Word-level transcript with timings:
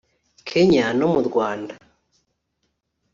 Kenya 0.49 0.85
no 0.97 1.07
mu 1.13 1.21
Rwanda 1.27 1.73